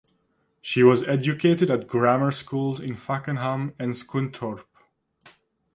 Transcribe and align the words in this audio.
She 0.63 0.81
was 0.81 1.03
educated 1.03 1.69
at 1.69 1.85
grammar 1.87 2.31
schools 2.31 2.79
in 2.79 2.95
Fakenham 2.95 3.75
and 3.77 3.93
Scunthorpe. 3.93 4.65